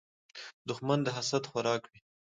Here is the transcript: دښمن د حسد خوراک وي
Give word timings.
دښمن 0.67 0.99
د 1.03 1.07
حسد 1.15 1.43
خوراک 1.51 1.81
وي 1.91 1.99